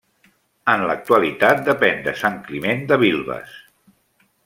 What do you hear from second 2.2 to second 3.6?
Sant Climent de Vilves.